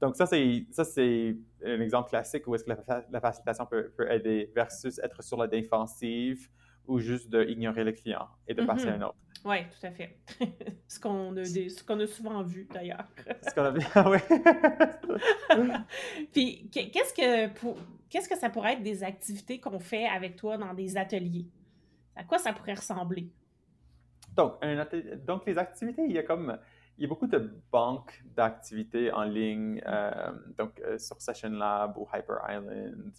[0.00, 2.72] Donc ça, c'est, ça, c'est un exemple classique où est-ce que
[3.10, 6.48] la, facilitation peut, peut, aider versus être sur la défensive
[6.86, 9.04] ou juste d'ignorer le client et de passer à un mm-hmm.
[9.04, 9.18] autre.
[9.44, 10.18] Oui, tout à fait.
[10.88, 13.04] ce qu'on a, ce qu'on a souvent vu d'ailleurs.
[13.42, 14.18] ce qu'on a vu, ah oui.
[16.32, 17.76] Puis qu'est-ce que pour,
[18.10, 21.46] qu'est-ce que ça pourrait être des activités qu'on fait avec toi dans des ateliers?
[22.16, 23.30] À quoi ça pourrait ressembler?
[24.34, 24.54] Donc,
[25.26, 26.58] donc les activités, il y a comme
[26.98, 31.96] il y a beaucoup de banques d'activités en ligne, euh, donc euh, sur Session Lab
[31.96, 33.12] ou Hyper Island,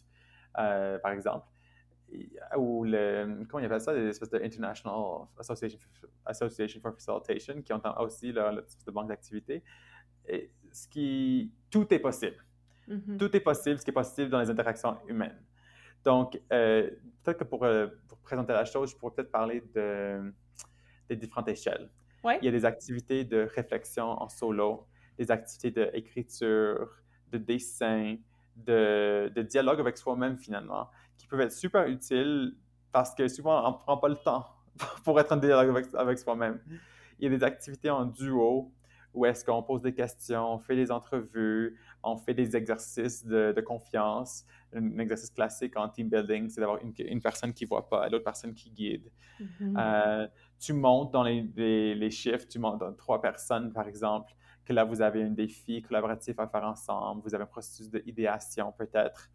[0.58, 1.48] euh, par exemple,
[2.58, 5.80] ou le, comment ils appellent ça, des espèces de International Association,
[6.26, 9.64] Association for Facilitation, qui ont aussi leur, leur de banque d'activités.
[10.72, 12.38] Ce qui, tout est possible.
[12.88, 13.18] Mm-hmm.
[13.18, 15.38] Tout est possible, ce qui est possible dans les interactions humaines.
[16.04, 16.90] Donc, euh,
[17.24, 20.34] peut-être que pour, euh, pour, présenter la chose, je pourrais peut-être parler de,
[21.08, 21.90] des différentes échelles.
[22.24, 22.38] Ouais.
[22.42, 26.90] Il y a des activités de réflexion en solo, des activités d'écriture,
[27.32, 28.18] de, dessin,
[28.56, 32.56] de, de, dialogue avec soi-même finalement, qui peuvent être super utiles
[32.92, 34.48] parce que souvent on ne prend pas le temps
[35.04, 36.60] pour être en dialogue avec, avec soi-même.
[37.20, 38.72] Il y a des activités en duo
[39.14, 43.54] où est-ce qu'on pose des questions, on fait des entrevues, on fait des exercices de,
[43.56, 44.46] de confiance.
[44.74, 48.08] Un, exercice classique en team building, c'est d'avoir une, une, personne qui ne voit pas,
[48.08, 49.12] l'autre personne qui guide.
[49.42, 49.80] Mm-hmm.
[49.80, 50.28] euh,
[50.60, 54.32] tu montes dans les, les, les, chiffres, tu montes dans trois personnes, par exemple,
[54.64, 58.72] que là, vous avez un défi collaboratif à faire ensemble, vous avez un processus d'idéation
[58.78, 59.30] peut-être.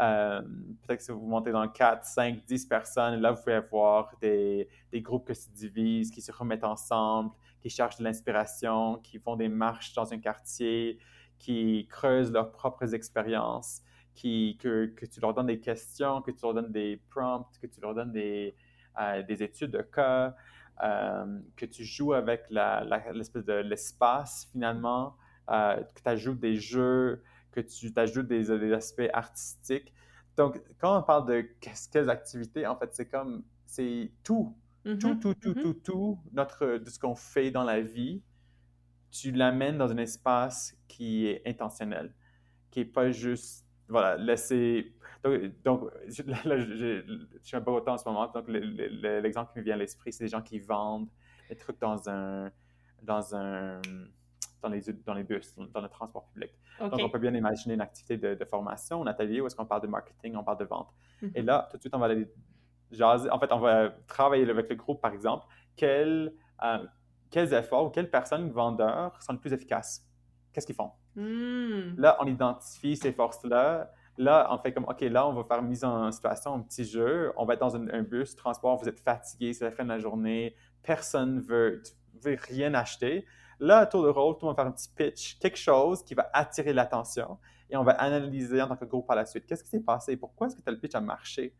[0.00, 4.10] Euh, peut-être que si vous montez dans 4, 5, 10 personnes, là, vous pouvez avoir
[4.20, 9.36] des, groupes qui se divisent, qui se remettent ensemble, qui cherchent de l'inspiration, qui font
[9.36, 10.98] des marches dans un quartier,
[11.38, 13.82] qui creusent leurs propres expériences,
[14.14, 17.80] qui, que, tu leur donnes des questions, que tu leur donnes des prompts, que tu
[17.80, 18.54] leur donnes des,
[19.00, 20.34] euh, des études de cas,
[20.82, 25.14] euh, que tu joues avec l'espace finalement,
[25.46, 29.92] que tu ajoutes des jeux, que tu ajoutes des, des, aspects artistiques.
[30.36, 34.98] Donc, quand on parle de quelles activités, en fait, c'est comme, c'est tout, mm -hmm.
[34.98, 35.62] tout, tout, tout, mm -hmm.
[35.62, 38.22] tout, tout, notre, de ce qu'on fait dans la vie,
[39.10, 42.14] tu l'amènes dans un espace qui est intentionnel,
[42.70, 44.94] qui n'est pas juste, voilà, laisser...
[45.24, 45.34] Donc,
[45.66, 45.78] donc
[46.48, 49.74] là, je, je suis un peu autant en ce moment, donc l'exemple qui me vient
[49.74, 51.10] à l'esprit, c'est des gens qui vendent
[51.48, 52.50] des trucs dans un...
[53.02, 53.80] Dans un
[54.62, 56.52] dans les, dans les bus, dans le transport public.
[56.80, 56.90] Okay.
[56.90, 59.66] Donc, on peut bien imaginer une activité de, de formation, un atelier où est-ce qu'on
[59.66, 60.90] parle de marketing, on parle de vente.
[61.22, 61.38] Mm -hmm.
[61.38, 62.26] Et là, tout de suite, on va aller
[62.90, 63.30] jaser.
[63.30, 65.44] En fait, on va travailler avec le groupe, par exemple,
[65.76, 66.86] quel, euh,
[67.30, 70.06] quels efforts ou quelles personnes vendeurs sont les plus efficaces?
[70.52, 70.92] Qu'est-ce qu'ils font?
[71.14, 71.94] Mm.
[71.98, 73.90] Là, on identifie ces forces-là.
[74.18, 77.32] Là, on fait comme, OK, là, on va faire mise en situation, un petit jeu.
[77.36, 79.88] On va être dans un, un bus, transport, vous êtes fatigué, c'est la fin de
[79.88, 81.82] la journée, personne ne veut,
[82.22, 83.24] veut rien acheter.
[83.60, 86.30] Là, à tour de rôle, tout va faire un petit pitch, quelque chose qui va
[86.32, 89.46] attirer l'attention et on va analyser en tant que groupe par la suite.
[89.46, 90.16] Qu'est-ce qui s'est passé?
[90.16, 91.54] Pourquoi est-ce que tel pitch a marché?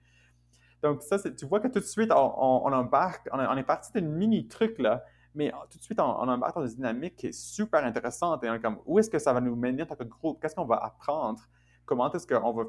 [0.83, 4.79] Donc, ça, tu vois que tout de suite, on, embarque, on, est parti d'un mini-truc,
[4.79, 8.51] là, mais tout de suite, on, embarque dans une dynamique qui est super intéressante et
[8.51, 10.41] on est comme, où est-ce que ça va nous mener en tant que groupe?
[10.41, 11.43] Qu'est-ce qu'on va apprendre?
[11.85, 12.65] Comment est-ce qu'on va,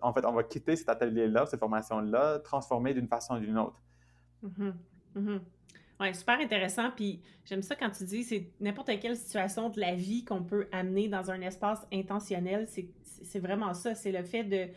[0.00, 3.82] en fait, on va quitter cet atelier-là, cette formation-là, transformer d'une façon ou d'une autre?
[4.42, 4.72] Mm -hmm.
[5.14, 5.40] Mm.
[6.02, 6.90] Oui, super intéressant.
[6.90, 10.66] Puis j'aime ça quand tu dis c'est n'importe quelle situation de la vie qu'on peut
[10.72, 12.66] amener dans un espace intentionnel.
[12.66, 13.94] C'est vraiment ça.
[13.94, 14.68] C'est le fait de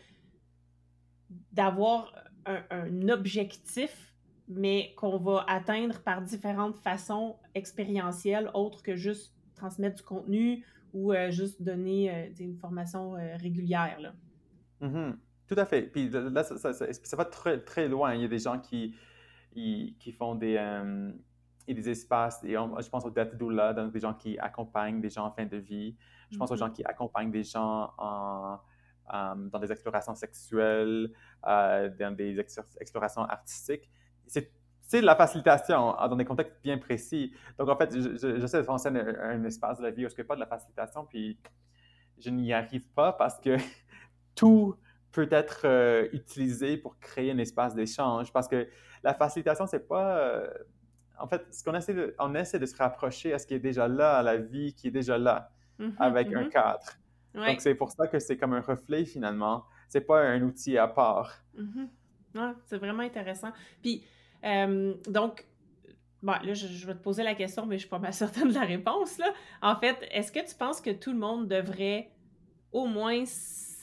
[1.52, 2.14] d'avoir
[2.46, 4.14] un, objectif,
[4.46, 11.12] mais qu'on va atteindre par différentes façons expérientielles, autres que juste transmettre du contenu ou
[11.12, 13.98] euh, juste donner euh, une formation euh, régulière.
[13.98, 14.14] Là.
[14.80, 15.16] Mm -hmm.
[15.48, 15.82] Tout à fait.
[15.82, 18.14] Puis là, ça, ça va très, très loin.
[18.14, 18.94] Il y a des gens qui
[19.98, 21.12] qui font des, euh,
[21.66, 25.10] des espaces, et on, je pense au Death Doula, donc des gens qui accompagnent des
[25.10, 25.96] gens en fin de vie.
[26.30, 26.54] Je pense mm -hmm.
[26.54, 28.58] aux gens qui accompagnent des gens en,
[29.12, 31.10] um, dans des explorations sexuelles,
[31.46, 33.90] euh, dans des ex explorations artistiques.
[34.26, 37.32] C'est de la facilitation dans des contextes bien précis.
[37.58, 37.90] Donc, en fait,
[38.40, 40.24] j'essaie de faire en scène un, un, espace de la vie où il n'y a
[40.32, 41.24] pas de la facilitation, puis
[42.18, 43.56] je n'y arrive pas parce que
[44.40, 44.76] tout
[45.16, 48.68] peut être euh, utilisé pour créer un espace d'échange parce que
[49.02, 50.18] la facilitation, c'est pas.
[50.18, 50.46] Euh,
[51.18, 53.58] en fait, ce qu'on essaie de, on essaie de se rapprocher à ce qui est
[53.70, 56.44] déjà là, à la vie qui est déjà là, mm -hmm, avec mm -hmm.
[56.44, 56.90] un cadre.
[57.34, 57.46] Ouais.
[57.48, 59.64] Donc, c'est pour ça que c'est comme un reflet finalement.
[59.88, 61.30] C'est pas un outil à part.
[61.54, 61.88] Mm -hmm.
[62.40, 63.52] ouais, c'est vraiment intéressant.
[63.82, 63.94] Puis,
[64.52, 65.34] euh, donc,
[66.22, 68.48] Bon, là, je, je, vais te poser la question, mais je suis pas mal certaine
[68.52, 69.12] de la réponse.
[69.22, 69.28] Là.
[69.70, 72.02] En fait, est-ce que tu penses que tout le monde devrait
[72.72, 73.24] au moins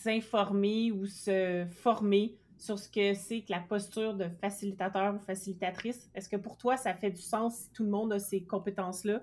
[0.03, 6.09] s'informer ou se former sur ce que c'est que la posture de facilitateur ou facilitatrice?
[6.13, 9.21] Est-ce que pour toi, ça fait du sens si tout le monde a ces compétences-là?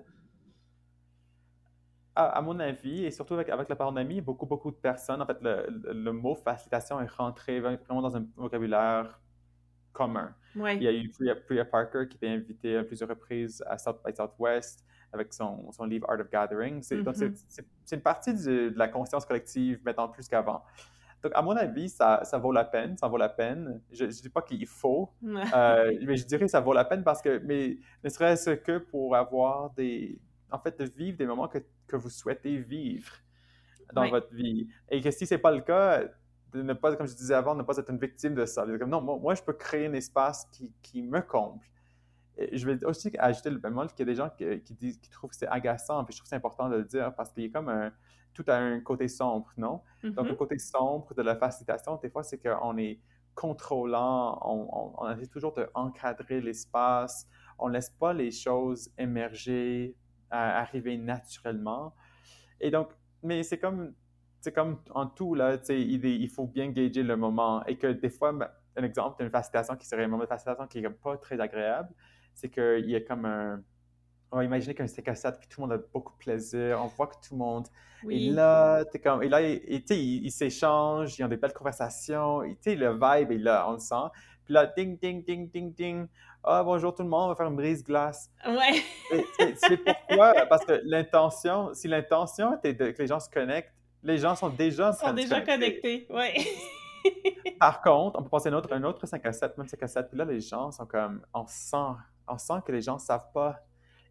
[2.15, 5.25] À, à, mon avis, et surtout avec, avec la pandémie, beaucoup, beaucoup de personnes, en
[5.25, 9.21] fait, le, le, le mot facilitation est rentré vraiment dans un vocabulaire
[9.93, 10.35] commun.
[10.55, 10.75] Ouais.
[10.77, 14.01] Il y a eu Priya, Priya, Parker qui était invitée à plusieurs reprises à South
[14.05, 16.81] by Southwest avec son, son livre Art of Gathering.
[16.81, 17.03] C'est, mm -hmm.
[17.03, 17.15] Donc,
[17.85, 20.63] c'est une partie de, de, la conscience collective maintenant plus qu'avant.
[21.21, 23.81] Donc, à mon avis, ça, ça, vaut la peine, ça vaut la peine.
[23.91, 27.03] Je ne dis pas qu'il faut, euh, mais je dirais que ça vaut la peine
[27.03, 30.19] parce que, mais ne serait-ce que pour avoir des,
[30.51, 33.11] en fait, de vivre des moments que, que vous souhaitez vivre
[33.93, 34.09] dans oui.
[34.09, 34.67] votre vie.
[34.89, 36.03] Et que si ce n'est pas le cas,
[36.53, 38.65] de ne pas, comme je disais avant, ne pas être une victime de ça.
[38.79, 41.63] Comme, non, moi, moi, je peux créer un espace qui, qui me comble.
[42.51, 45.09] Je vais aussi ajouter le bémol qu'il y a des gens qui, qui, disent, qui
[45.09, 47.43] trouvent que c'est agaçant, puis je trouve que c'est important de le dire parce qu'il
[47.43, 47.91] y a comme un,
[48.33, 49.81] tout a un côté sombre, non?
[50.03, 50.13] Mm -hmm.
[50.15, 52.99] Donc, le côté sombre de la facilitation, des fois, c'est qu'on est
[53.35, 57.27] contrôlant, on, on, essaie toujours d'encadrer l'espace,
[57.57, 59.95] on ne laisse pas les choses émerger,
[60.29, 61.93] arriver naturellement.
[62.59, 62.89] Et donc,
[63.23, 63.93] mais c'est comme,
[64.41, 68.09] c'est comme en tout, là, il, il faut bien gager le moment et que des
[68.09, 71.17] fois, ben, un exemple d'une facilitation qui serait un moment de facilitation qui n'est pas
[71.17, 71.93] très agréable,
[72.33, 73.61] c'est qu'il y a comme un,
[74.31, 76.79] on va imaginer qu'un steak à 7, puis tout le monde a beaucoup de plaisir,
[76.81, 77.67] on voit que tout le monde
[78.09, 82.93] est là, es comme, et là, ils s'échangent, ils ont des belles conversations, et le
[82.93, 83.95] vibe est là, on le sent.
[84.45, 86.07] Puis là, ding, ding, ding, ding, ding,
[86.43, 88.31] ah, bonjour tout le monde, on va faire une brise-glace.
[88.47, 88.81] Ouais.
[89.57, 94.17] c'est pourquoi, parce que l'intention, si l'intention était de, que les gens se connectent, les
[94.17, 96.33] gens sont déjà, sont déjà connectés, ouais.
[97.59, 99.87] Par contre, on peut passer un autre, un autre 5 à 7, même 5 à
[99.87, 101.95] 7, puis là, les gens sont comme, on sent,
[102.31, 103.63] on sent que les gens ne savent pas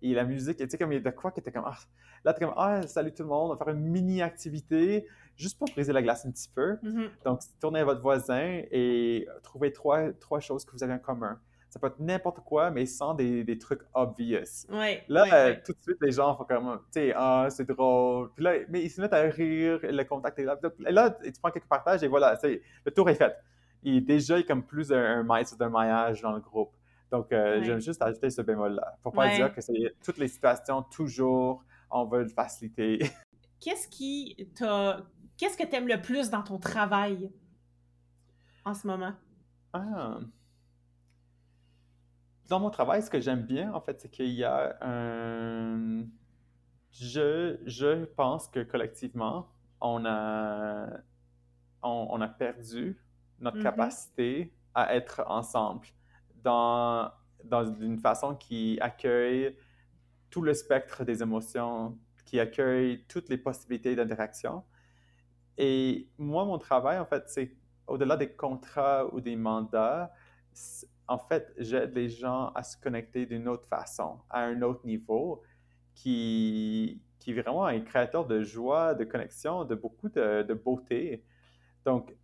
[0.02, 1.76] et la musique, tu sais, comme il y a de quoi que t'es comme, ah,
[2.24, 5.06] là, t'es comme, ah, salut tout le monde, on va faire une mini-activité
[5.36, 6.74] juste pour briser la glace un petit peu.
[6.76, 7.08] Mm-hmm.
[7.24, 11.38] Donc, tournez à votre voisin et trouvez trois, trois choses que vous avez en commun.
[11.68, 14.66] Ça peut être n'importe quoi, mais sans des, des trucs obvious.
[14.70, 18.30] Ouais, là, tout de suite, les gens font comme, tu sais, ah, c'est drôle.
[18.34, 20.58] Puis là, mais ils se mettent à rire, le contact est là.
[20.86, 23.36] Et là, tu prends quelques partages et voilà, le tour est fait.
[23.84, 26.72] Et déjà, il y a comme plus un, maître d'un maillage dans le groupe.
[27.10, 30.82] Donc, euh, j'aime juste ajouter ce bémol-là pour pas dire que c'est toutes les situations,
[30.82, 33.00] toujours, on veut le faciliter.
[33.60, 35.04] Qu'est-ce qui t'a.
[35.36, 37.32] Qu'est-ce que tu aimes le plus dans ton travail
[38.64, 39.12] en ce moment?
[39.72, 40.18] Ah.
[42.48, 46.04] Dans mon travail, ce que j'aime bien, en fait, c'est qu'il y a un.
[46.92, 49.48] Je, je pense que collectivement,
[49.80, 50.88] on a,
[51.82, 53.00] on, a perdu
[53.38, 53.62] notre mm-hmm.
[53.62, 55.86] capacité à être ensemble
[56.42, 57.10] dans,
[57.44, 59.56] dans une façon qui accueille
[60.30, 64.64] tout le spectre des émotions, qui accueille toutes les possibilités d'interaction.
[65.58, 70.12] Et moi, mon travail, en fait, c'est au-delà des contrats ou des mandats,
[71.08, 75.42] en fait, j'aide les gens à se connecter d'une autre façon, à un autre niveau,
[75.94, 81.24] qui, qui est vraiment un créateur de joie, de connexion, de beaucoup de, de beauté.
[81.84, 82.14] Donc,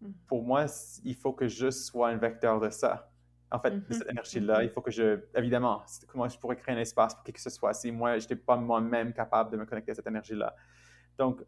[0.00, 0.10] mm.
[0.26, 0.66] pour moi,
[1.04, 3.09] il faut que je sois un vecteur de ça
[3.50, 4.10] en fait, de cette mm-hmm.
[4.10, 4.62] énergie-là.
[4.62, 4.72] Il mm-hmm.
[4.72, 7.74] faut que je, évidemment, comment je pourrais créer un espace pour qui que ce soit
[7.74, 10.54] si moi, je n'étais pas moi-même capable de me connecter à cette énergie-là.
[11.18, 11.42] Donc,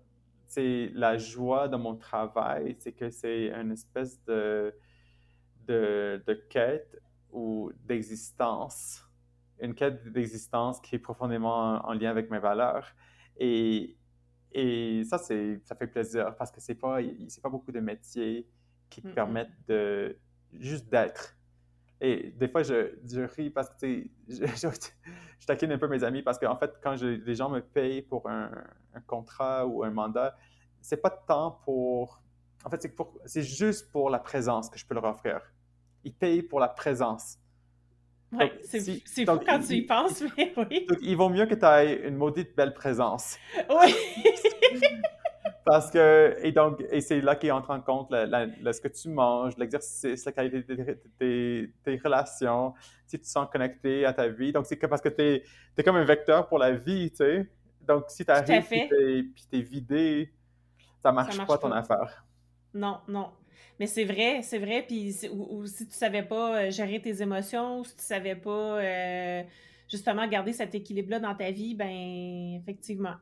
[0.47, 4.75] c'est la joie de mon travail, c'est que c'est une espèce de,
[5.67, 9.03] de, de quête ou d'existence,
[9.61, 12.87] une quête d'existence qui est profondément en, lien avec mes valeurs.
[13.39, 13.97] Et,
[14.51, 16.99] et ça, ça fait plaisir parce que c'est pas,
[17.43, 18.47] pas beaucoup de métiers
[18.91, 20.19] qui te permettent de
[20.53, 21.35] juste d'être
[22.05, 24.69] et des fois, je, je ris parce que, tu sais, je,
[25.41, 28.29] je, taquine un peu mes amis parce qu'en fait, quand les gens me payent pour
[28.29, 28.51] un,
[29.07, 30.37] contrat ou un mandat,
[30.81, 32.21] c'est pas tant pour.
[32.65, 32.93] En fait,
[33.25, 35.41] c'est juste pour la présence que je peux leur offrir.
[36.03, 37.39] Ils payent pour la présence.
[38.33, 40.87] Oui, c'est fou quand tu y penses, mais oui.
[40.89, 43.39] Donc, il vaut mieux que tu aies une maudite belle présence.
[43.71, 43.95] Oui.
[45.65, 49.57] Parce que, et donc, et c'est là qu'il entre en compte ce que tu manges,
[49.57, 52.75] l'exercice, la qualité de tes, relations,
[53.07, 54.53] si tu te sens connecté à ta vie.
[54.53, 57.49] Donc, c'est que parce que tu es, comme un vecteur pour la vie, tu sais.
[57.87, 60.33] Donc, si tu arrives et tu es vidé,
[61.01, 62.25] ça marche, marche pas ton affaire.
[62.75, 63.31] Non, non.
[63.79, 64.85] Mais c'est vrai, c'est vrai.
[64.87, 68.79] Puis, ou, si tu savais pas euh, gérer tes émotions, ou si tu savais pas
[68.79, 69.43] euh,
[69.89, 73.15] justement garder cet équilibre-là dans ta vie, ben effectivement,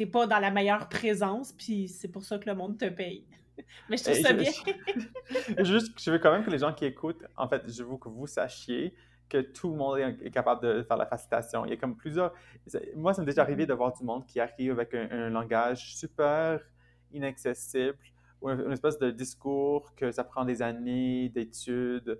[0.00, 3.26] t'es pas dans la meilleure présence, puis c'est pour ça que le monde te paye.
[3.90, 4.50] Mais je trouve ça bien.
[5.62, 8.08] juste, je veux quand même que les gens qui écoutent, en fait, je veux que
[8.08, 8.94] vous sachiez
[9.28, 11.66] que tout le monde est capable de faire la facilitation.
[11.66, 12.32] Il y a comme plusieurs...
[12.96, 16.60] Moi, ça m'est déjà arrivé de voir du monde qui arrive avec un, langage super
[17.12, 17.98] inaccessible
[18.40, 22.18] ou une, espèce de discours que ça prend des années d'études.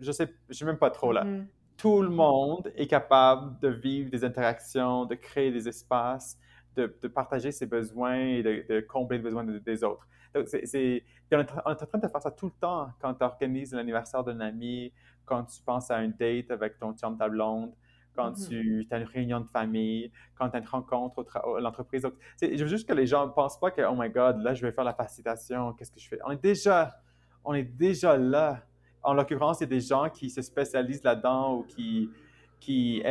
[0.00, 1.24] Je sais, je sais même pas trop là.
[1.24, 1.46] Mm-hmm.
[1.76, 6.36] Tout le monde est capable de vivre des interactions, de créer des espaces
[6.76, 10.06] de, partager ses besoins et de, combler les besoins des autres.
[10.34, 13.72] Donc, c'est, on, est, en train de faire ça tout le temps quand tu organises
[13.72, 14.92] l'anniversaire d'un ami,
[15.24, 17.72] quand tu penses à un date avec ton chum, ta blonde,
[18.14, 18.48] quand mm-hmm.
[18.48, 22.02] tu as une réunion de famille, quand tu as une rencontre à l'entreprise.
[22.02, 24.54] Donc, je veux juste que les gens ne pensent pas que, oh my God, là,
[24.54, 26.18] je vais faire la facilitation, qu'est-ce que je fais?
[26.24, 26.96] On est déjà,
[27.44, 28.62] on est déjà là.
[29.02, 32.10] En l'occurrence, il y a des gens qui se spécialisent là-dedans ou qui,
[32.58, 33.02] qui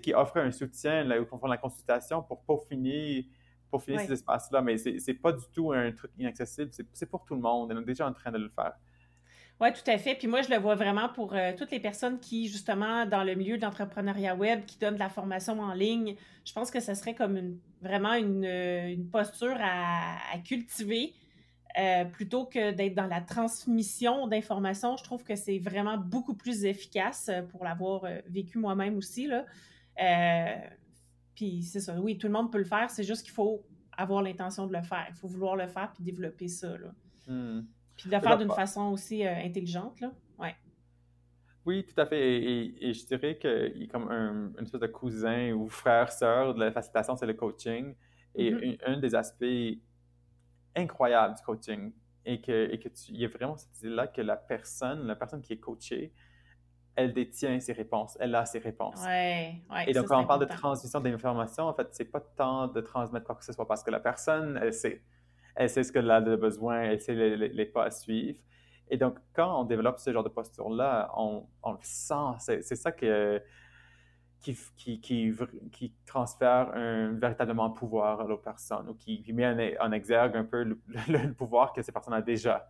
[0.00, 3.26] qui offre un soutien là, où font la consultation pour peaufiner,
[3.70, 4.62] pour finir ces espaces-là.
[4.62, 6.70] Mais c'est pas du tout un truc inaccessible.
[6.92, 7.72] C'est pour tout le monde.
[7.72, 8.74] On est déjà en train de le faire.
[9.60, 10.16] Oui, tout à fait.
[10.16, 13.34] Puis moi, je le vois vraiment pour euh, toutes les personnes qui, justement, dans le
[13.34, 16.16] milieu de l'entrepreneuriat web, qui donnent de la formation en ligne.
[16.44, 21.14] Je pense que ce serait comme une, vraiment une, posture à, cultiver
[21.78, 24.96] euh, plutôt que d'être dans la transmission d'informations.
[24.96, 29.28] Je trouve que c'est vraiment beaucoup plus efficace pour l'avoir vécu moi-même aussi.
[29.28, 29.44] Là.
[31.34, 33.64] Puis c'est ça, oui, tout le monde peut le faire, c'est juste qu'il faut
[33.96, 35.06] avoir l'intention de le faire.
[35.08, 36.76] Il faut vouloir le faire puis développer ça.
[36.76, 36.92] Là.
[37.26, 37.62] Hmm.
[37.96, 40.00] Puis de le faire d'une façon aussi intelligente.
[40.00, 40.12] Là.
[40.38, 40.54] Ouais.
[41.64, 42.20] Oui, tout à fait.
[42.20, 46.60] Et, je dirais qu'il y a comme un, une espèce de cousin ou frère-sœur de
[46.60, 47.94] la facilitation, c'est le coaching.
[48.34, 48.78] Et mm-hmm.
[48.86, 49.44] un, des aspects
[50.74, 51.92] incroyables du coaching,
[52.26, 55.40] et que, et que il y a vraiment cette idée-là que la personne, la personne
[55.40, 56.12] qui est coachée,
[56.96, 59.04] elle détient ses réponses, elle a ses réponses.
[59.04, 62.68] Ouais, ouais, et donc, quand on parle de transmission d'informations, en fait, c'est pas tant
[62.68, 65.02] de transmettre quoi que ce soit parce que la personne, elle sait.
[65.56, 68.38] Elle sait ce qu'elle a de besoin, elle sait les, les pas à suivre.
[68.88, 72.60] Et donc, quand on développe ce genre de posture-là, on, le sent.
[72.62, 73.42] C'est ça que,
[74.40, 80.36] qui, qui, qui, transfère un, véritablement pouvoir à l'autre personne ou qui, met en, exergue
[80.36, 82.68] un peu le, pouvoir que ces personnes ont déjà.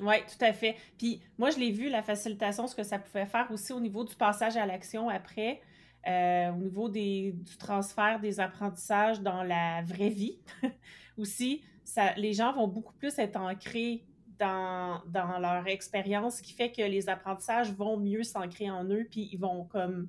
[0.00, 0.76] Oui, tout à fait.
[0.98, 4.04] Puis moi, je l'ai vu, la facilitation, ce que ça pouvait faire aussi au niveau
[4.04, 5.60] du passage à l'action après,
[6.06, 10.38] euh, au niveau des, du transfert des apprentissages dans la vraie vie
[11.16, 11.62] aussi.
[11.84, 14.04] Ça, les gens vont beaucoup plus être ancrés
[14.38, 19.28] dans, dans leur expérience, qui fait que les apprentissages vont mieux s'ancrer en eux, puis
[19.32, 20.08] ils vont comme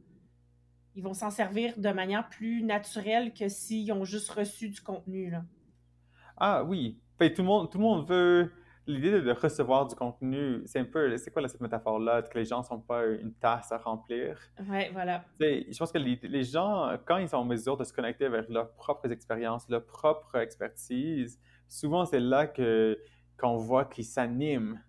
[0.95, 5.29] ils vont s'en servir de manière plus naturelle que s'ils ont juste reçu du contenu.
[5.29, 5.43] Là.
[6.37, 6.97] Ah oui.
[7.19, 8.51] tout, le monde, tout le monde veut.
[8.87, 11.17] L'idée de recevoir du contenu, c'est un peu.
[11.17, 12.21] C'est quoi cette métaphore-là?
[12.21, 14.37] Que les gens ne sont pas une tasse à remplir?
[14.69, 15.25] Oui, voilà.
[15.39, 18.47] je pense que les, les, gens, quand ils sont en mesure de se connecter avec
[18.49, 22.99] leurs propres expériences, leur propre expertise, souvent c'est là que
[23.37, 24.79] qu'on voit qu'ils s'animent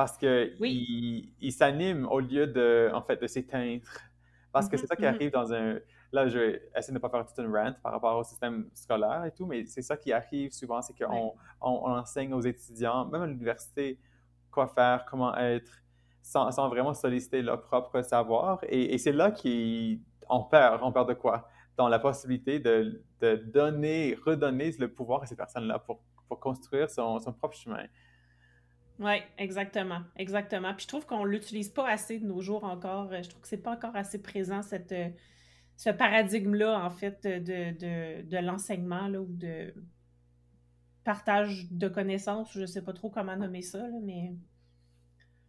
[0.00, 3.86] parce qu'ils il, s'animent au lieu de, en fait, de s'éteindre.
[4.50, 5.14] Parce que c'est ça qui mm-hmm.
[5.14, 5.78] arrive dans un...
[6.12, 8.68] Là, je vais essayer de ne pas faire toute une rant par rapport au système
[8.74, 13.06] scolaire et tout, mais c'est ça qui arrive souvent, c'est qu'on on, enseigne aux étudiants,
[13.06, 13.98] même à l'université,
[14.50, 15.70] quoi faire, comment être,
[16.22, 18.58] sans, sans, vraiment solliciter leur propre savoir.
[18.68, 20.82] Et, c'est là qu'on perd.
[20.82, 21.48] On perd de quoi?
[21.76, 26.88] Dans la possibilité de, de donner, redonner le pouvoir à ces personnes-là pour pour construire
[26.88, 27.86] son, propre chemin.
[29.00, 30.72] Oui, exactement, exactement.
[30.74, 33.10] Puis je trouve qu'on l'utilise pas assez de nos jours encore.
[33.10, 34.94] Je trouve que c'est pas encore assez présent cette,
[35.80, 39.72] ce paradigme-là, en fait, de, de, de l'enseignement ou de
[41.04, 42.52] partage de connaissances.
[42.52, 44.34] Je sais pas trop comment nommer ça, mais...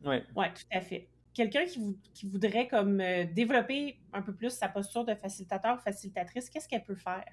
[0.06, 0.24] Oui.
[0.34, 1.10] Oui, tout à fait.
[1.34, 5.82] Quelqu'un qui, qui, voudrait comme euh, développer un peu plus sa posture de facilitateur ou
[5.82, 7.26] facilitatrice, qu'est-ce qu'elle peut faire?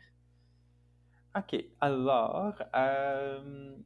[1.36, 1.54] OK.
[1.80, 3.76] Alors, euh,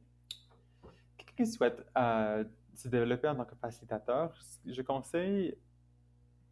[1.19, 5.55] quelqu'un qui souhaite euh, se développer en tant que facilitateur, je conseille,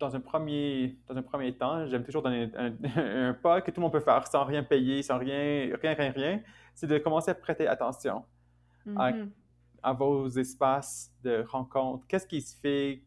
[0.02, 3.84] dans un premier, dans un premier temps, j'aime toujours donner un, pas que tout le
[3.84, 6.42] monde peut faire sans rien payer, sans rien, rien, rien, rien,
[6.74, 8.26] c'est de commencer à prêter attention
[8.98, 9.98] à, mm-hmm.
[9.98, 12.06] vos espaces de rencontre.
[12.08, 13.04] Qu'est-ce qui se fait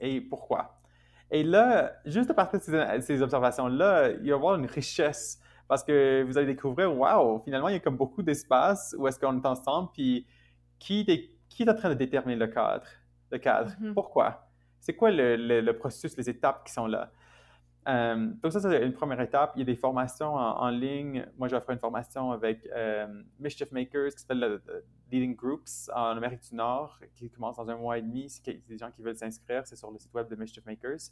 [0.00, 0.80] et pourquoi?
[1.30, 5.40] Et là, juste à partir de ces, ces observations-là, il va y avoir une richesse
[5.68, 9.18] parce que vous allez découvrir, waouh, finalement, il y a comme beaucoup d'espace où est-ce
[9.18, 10.26] qu'on est ensemble, puis
[10.78, 11.04] qui,
[11.48, 12.86] qui est en train de déterminer le cadre?
[13.30, 13.72] Le cadre?
[13.72, 13.92] Mm-hmm.
[13.92, 14.47] Pourquoi?
[14.88, 17.12] C'est quoi le, le, processus, les étapes qui sont là?
[17.88, 19.52] Euh, donc ça, c'est une première étape.
[19.54, 21.26] Il y a des formations en, ligne.
[21.36, 23.06] Moi, j'offre une formation avec euh,
[23.38, 24.62] Mischief Makers qui s'appelle
[25.12, 28.30] Leading Groups en Amérique du Nord, qui commence dans un mois et demi.
[28.30, 31.10] Si des gens qui veulent s'inscrire, c'est sur le site web de Mischief Makers,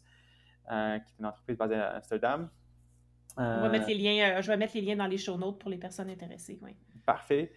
[0.73, 2.49] euh, qui est une entreprise basée à Amsterdam.
[3.37, 5.69] On va mettre les liens, je vais mettre les liens dans les show notes pour
[5.69, 6.59] les personnes intéressées.
[6.63, 6.71] Oui.
[7.05, 7.53] Parfait.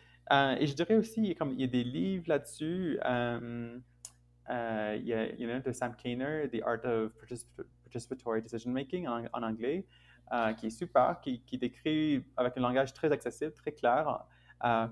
[0.60, 2.99] Et je dirais aussi, comme il y a des livres là-dessus,
[4.49, 7.12] euh, il, y a, il, y en a de Sam Kainer, The Art of
[7.83, 9.85] Participatory Decision Making en, anglais,
[10.57, 14.25] qui est super, qui, qui, décrit avec un langage très accessible, très clair,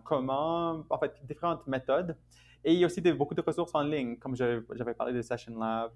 [0.04, 2.15] comment, en fait, différentes méthodes.
[2.63, 5.58] Et il y a aussi beaucoup de ressources en ligne, comme j'avais parlé de Session
[5.58, 5.91] Lab.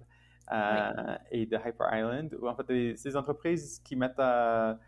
[0.50, 4.78] Euh, et de Hyper Island, où en fait, des, ces entreprises qui mettent à,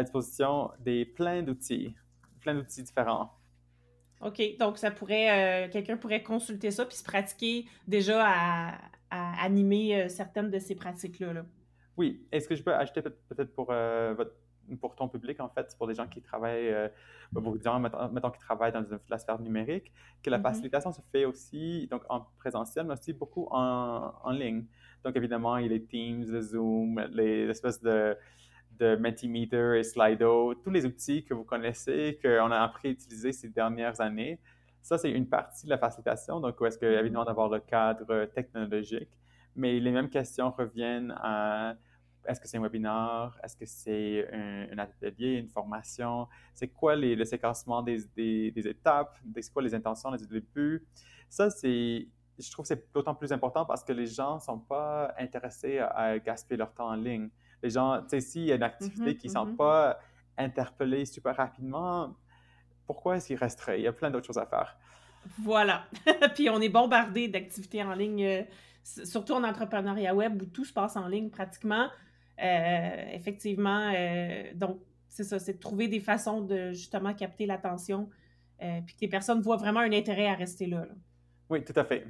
[0.00, 1.94] disposition des plein d'outils,
[2.40, 3.32] plein d'outils différents.
[4.22, 8.78] OK, donc ça pourrait, euh, quelqu'un pourrait consulter ça puis se pratiquer déjà à,
[9.10, 11.32] animer euh, certaines de ces pratiques-là.
[11.32, 11.46] Là.
[11.96, 14.32] Oui, est-ce que je peux ajouter peut-être pour votre
[14.80, 16.88] pour ton public, en fait, pour des gens qui travaillent, euh,
[17.30, 20.42] beaucoup de gens, mettons, qui travaillent dans la sphère numérique, que la mm-hmm.
[20.42, 24.64] facilitation se fait aussi donc en présentiel, mais aussi beaucoup en, en ligne.
[25.04, 28.16] Donc, évidemment, il y a les Teams, le Zoom, les espèces de,
[28.78, 33.32] de Mentimeter et Slido, tous les outils que vous connaissez, qu'on a appris à utiliser
[33.32, 34.38] ces dernières années.
[34.82, 36.40] Ça, c'est une partie de la facilitation.
[36.40, 37.00] Donc, où est-ce que, mm-hmm.
[37.00, 39.10] évidemment, d'avoir le cadre technologique,
[39.54, 41.74] mais les mêmes questions reviennent à
[42.28, 43.38] est-ce que c'est un webinaire?
[43.42, 46.28] Est-ce que c'est un, atelier, une formation?
[46.54, 49.16] C'est quoi les, le séquencement des, des, étapes?
[49.40, 50.84] C'est quoi les intentions du début?
[51.28, 52.08] Ça, c'est,
[52.38, 55.78] je trouve que c'est d'autant plus important parce que les gens ne sont pas intéressés
[55.78, 57.30] à, gaspiller leur temps en ligne.
[57.62, 59.56] Les gens, tu sais, s'il y a une activité mm-hmm, qui ne sont mm-hmm.
[59.56, 59.98] pas
[60.38, 62.14] interpellés super rapidement,
[62.86, 63.80] pourquoi est-ce qu'ils resteraient?
[63.80, 64.76] Il y a plein d'autres choses à faire.
[65.42, 65.86] Voilà.
[66.34, 68.42] Puis on est bombardé d'activités en ligne, euh,
[69.04, 71.88] surtout en entrepreneuriat web où tout se passe en ligne pratiquement.
[72.42, 78.10] Euh, effectivement, euh, donc c'est ça, c'est de trouver des façons de justement capter l'attention,
[78.58, 80.86] puis que les personnes voient vraiment un intérêt à rester là.
[81.48, 82.06] Oui, tout à fait.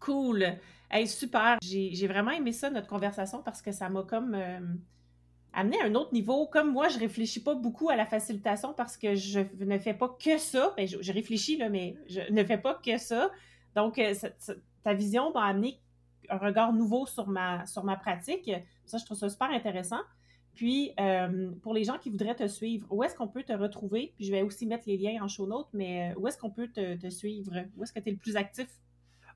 [0.00, 0.44] Cool.
[0.92, 1.56] Hey, super.
[1.62, 4.36] J'ai vraiment aimé ça, notre conversation, parce que ça m'a comme
[5.52, 6.46] amener à un autre niveau.
[6.46, 10.08] Comme moi, je réfléchis pas beaucoup à la facilitation parce que je ne fais pas
[10.08, 10.72] que ça.
[10.76, 13.30] Ben, je, réfléchis, là, mais je ne fais pas que ça.
[13.74, 14.14] Donc, euh,
[14.82, 15.80] ta vision m'a amené
[16.28, 18.50] un regard nouveau sur ma, sur ma pratique.
[18.84, 20.00] Ça, je trouve ça super intéressant.
[20.54, 24.12] Puis, euh, pour les gens qui voudraient te suivre, où est-ce qu'on peut te retrouver?
[24.16, 26.50] Puis, je vais aussi mettre les liens en show notes, mais euh, où est-ce qu'on
[26.50, 27.52] peut te, te suivre?
[27.76, 28.68] Où est-ce que tu es le plus actif?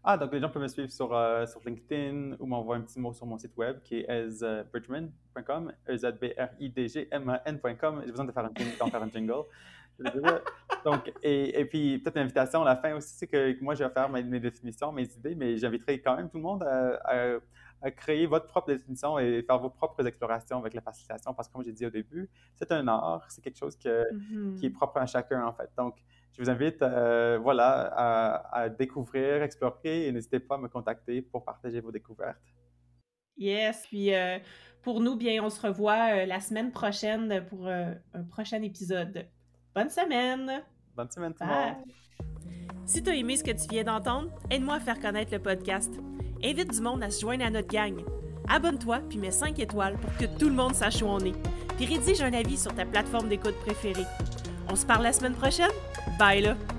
[0.04, 3.00] Ah, donc les gens peuvent me suivre sur, euh, sur LinkedIn ou m'envoyer un petit
[3.00, 7.08] mot sur mon site web qui est ezbridgman.com, e z b r i d g
[7.10, 9.44] m a ncom J'ai besoin de faire un, faire un jingle.
[10.84, 13.84] donc, et, et puis, peut-être une invitation à la fin aussi, c'est que moi, je
[13.84, 17.38] vais faire mes, définitions, mes idées, mais j'inviterai quand même tout le monde à,
[17.82, 21.52] à, créer votre propre définition et faire vos propres explorations avec la facilitation, parce que
[21.52, 24.56] comme j'ai dit au début, c'est un art, c'est quelque chose que, mm-hmm.
[24.56, 25.70] qui est propre à chacun, en fait.
[25.76, 25.96] Donc,
[26.36, 31.44] je vous invite euh, voilà, à, découvrir, explorer et n'hésitez pas à me contacter pour
[31.44, 32.36] partager vos découvertes.
[33.38, 34.38] Yes, puis euh,
[34.82, 39.26] pour nous, bien, on se revoit euh, la semaine prochaine pour un prochain épisode.
[39.74, 40.62] Bonne semaine!
[40.94, 41.84] Bonne semaine tout le monde!
[42.84, 45.92] Si tu as aimé ce que tu viens d'entendre, aide-moi à faire connaître le podcast.
[46.44, 48.04] Invite du monde à se joindre à notre gang.
[48.48, 51.34] Abonne-toi puis mets 5 étoiles pour que tout le monde sache où on est.
[51.76, 54.04] Puis rédige un avis sur ta plateforme d'écoute préférée.
[54.68, 55.70] On se parle la semaine prochaine?
[56.18, 56.75] Bye là!